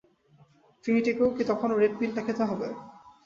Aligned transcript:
ট্রিনিটিকে 0.85 1.23
কি 1.37 1.43
তখনও 1.51 1.79
রেড 1.81 1.93
পিলটা 1.99 2.21
খেতে 2.25 2.43
হবে? 2.43 2.67